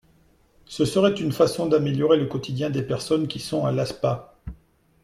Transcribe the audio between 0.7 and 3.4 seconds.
serait une façon d’améliorer le quotidien des personnes qui